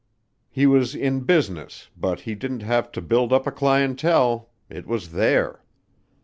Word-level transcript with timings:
He 0.49 0.65
was 0.65 0.95
in 0.95 1.25
business 1.25 1.91
but 1.95 2.21
he 2.21 2.33
didn't 2.33 2.63
have 2.63 2.91
to 2.93 3.03
build 3.03 3.31
up 3.31 3.45
a 3.45 3.51
clientele 3.51 4.49
it 4.67 4.87
was 4.87 5.11
there. 5.11 5.63